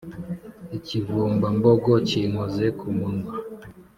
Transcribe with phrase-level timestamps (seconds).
[0.77, 3.31] ikivumba mbogo kinkoze kumunwa